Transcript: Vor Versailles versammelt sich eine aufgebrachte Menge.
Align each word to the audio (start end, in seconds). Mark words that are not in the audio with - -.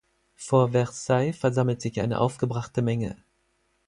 Vor 0.33 0.69
Versailles 0.71 1.31
versammelt 1.31 1.79
sich 1.79 2.01
eine 2.01 2.19
aufgebrachte 2.21 2.81
Menge. 2.81 3.17